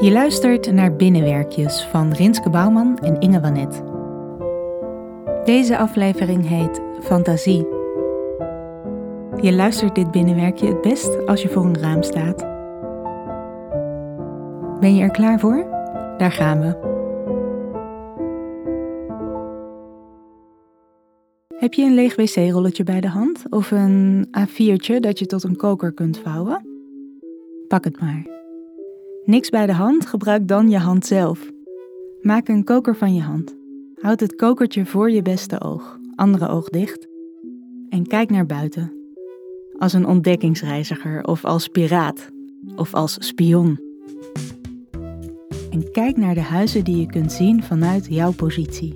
[0.00, 3.82] Je luistert naar Binnenwerkjes van Rinske Bouwman en Inge Wanet.
[5.44, 7.66] Deze aflevering heet Fantasie.
[9.40, 12.38] Je luistert dit binnenwerkje het best als je voor een raam staat.
[14.80, 15.66] Ben je er klaar voor?
[16.18, 16.86] Daar gaan we.
[21.58, 25.56] Heb je een leeg wc-rolletje bij de hand of een A4'tje dat je tot een
[25.56, 26.66] koker kunt vouwen?
[27.68, 28.37] Pak het maar.
[29.28, 31.50] Niks bij de hand, gebruik dan je hand zelf.
[32.22, 33.56] Maak een koker van je hand.
[34.00, 37.08] Houd het kokertje voor je beste oog, andere oog dicht.
[37.88, 38.92] En kijk naar buiten.
[39.78, 42.30] Als een ontdekkingsreiziger of als piraat
[42.76, 43.80] of als spion.
[45.70, 48.94] En kijk naar de huizen die je kunt zien vanuit jouw positie.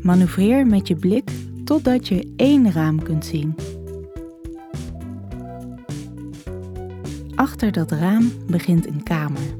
[0.00, 1.30] Manoeuvreer met je blik
[1.64, 3.54] totdat je één raam kunt zien.
[7.42, 9.56] Achter dat raam begint een kamer.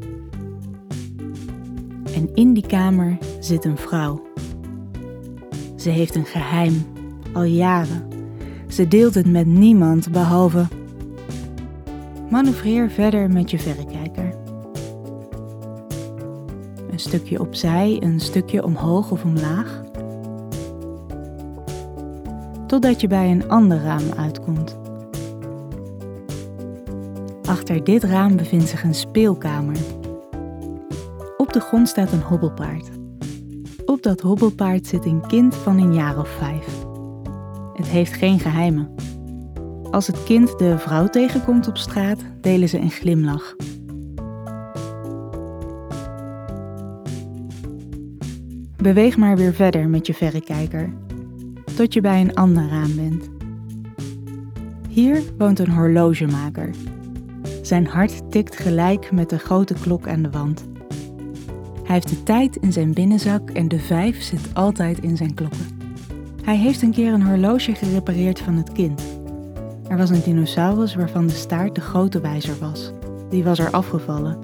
[2.15, 4.23] En in die kamer zit een vrouw.
[5.77, 6.87] Ze heeft een geheim,
[7.33, 8.09] al jaren.
[8.69, 10.67] Ze deelt het met niemand behalve.
[12.31, 14.35] Manoeuvreer verder met je verrekijker.
[16.91, 19.83] Een stukje opzij, een stukje omhoog of omlaag.
[22.67, 24.81] Totdat je bij een ander raam uitkomt.
[27.53, 29.77] Achter dit raam bevindt zich een speelkamer.
[31.37, 32.89] Op de grond staat een hobbelpaard.
[33.85, 36.67] Op dat hobbelpaard zit een kind van een jaar of vijf.
[37.73, 38.95] Het heeft geen geheimen.
[39.91, 43.57] Als het kind de vrouw tegenkomt op straat, delen ze een glimlach.
[48.77, 50.93] Beweeg maar weer verder met je verrekijker,
[51.77, 53.31] tot je bij een ander raam bent.
[54.89, 56.71] Hier woont een horlogemaker
[57.73, 60.65] zijn hart tikt gelijk met de grote klok aan de wand.
[61.85, 65.67] Hij heeft de tijd in zijn binnenzak en de vijf zit altijd in zijn klokken.
[66.45, 69.03] Hij heeft een keer een horloge gerepareerd van het kind.
[69.89, 72.93] Er was een dinosaurus waarvan de staart de grote wijzer was.
[73.31, 74.39] Die was er afgevallen.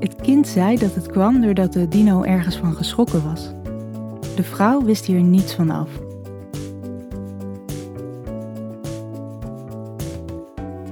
[0.00, 3.52] Het kind zei dat het kwam doordat de dino ergens van geschrokken was.
[4.36, 5.90] De vrouw wist hier niets van af.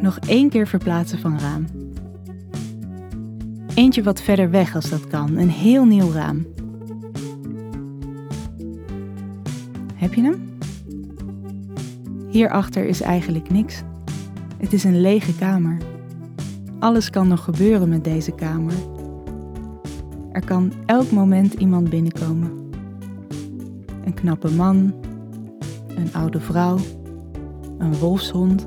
[0.01, 1.67] Nog één keer verplaatsen van raam.
[3.75, 6.47] Eentje wat verder weg als dat kan, een heel nieuw raam.
[9.95, 10.59] Heb je hem?
[12.29, 13.83] Hierachter is eigenlijk niks.
[14.59, 15.77] Het is een lege kamer.
[16.78, 18.75] Alles kan nog gebeuren met deze kamer.
[20.33, 22.71] Er kan elk moment iemand binnenkomen.
[24.05, 24.95] Een knappe man,
[25.89, 26.78] een oude vrouw,
[27.78, 28.67] een wolfshond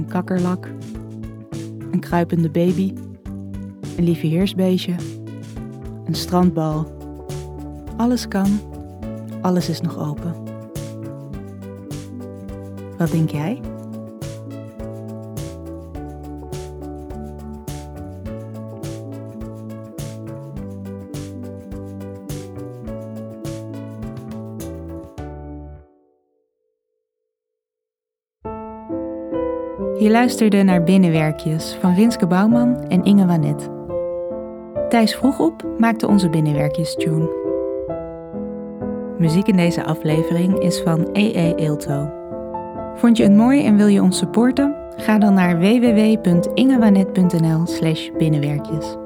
[0.00, 0.68] een kakkerlak,
[1.90, 2.94] een kruipende baby,
[3.96, 4.94] een lieveheersbeestje,
[6.04, 6.98] een strandbal.
[7.96, 8.60] Alles kan,
[9.40, 10.34] alles is nog open.
[12.98, 13.60] Wat denk jij?
[30.00, 33.70] Je luisterde naar Binnenwerkjes van Rinske Bouwman en Inge Wanet.
[34.88, 37.28] Thijs vroeg op maakte onze Binnenwerkjes-tune.
[39.18, 41.54] Muziek in deze aflevering is van E.E.
[41.54, 42.10] Eelto.
[42.94, 44.74] Vond je het mooi en wil je ons supporten?
[44.96, 48.96] Ga dan naar www.ingewanet.nl slash binnenwerkjes.